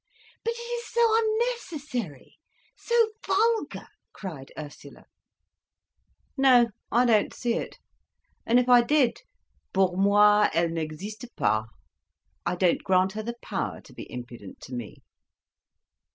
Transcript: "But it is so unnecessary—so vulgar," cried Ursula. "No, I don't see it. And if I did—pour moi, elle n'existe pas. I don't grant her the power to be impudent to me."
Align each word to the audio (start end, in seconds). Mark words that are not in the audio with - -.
"But 0.43 0.55
it 0.57 0.61
is 0.61 0.87
so 0.91 1.07
unnecessary—so 1.09 3.09
vulgar," 3.23 3.85
cried 4.13 4.51
Ursula. 4.57 5.05
"No, 6.35 6.71
I 6.91 7.05
don't 7.05 7.31
see 7.35 7.53
it. 7.53 7.77
And 8.43 8.57
if 8.57 8.67
I 8.67 8.81
did—pour 8.81 9.95
moi, 9.97 10.49
elle 10.55 10.69
n'existe 10.69 11.27
pas. 11.37 11.67
I 12.47 12.55
don't 12.55 12.83
grant 12.83 13.11
her 13.11 13.21
the 13.21 13.37
power 13.43 13.79
to 13.81 13.93
be 13.93 14.11
impudent 14.11 14.59
to 14.61 14.73
me." 14.73 15.03